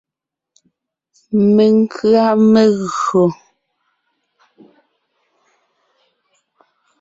Menkʉ̀a 1.55 2.25
megÿò. 2.51 3.25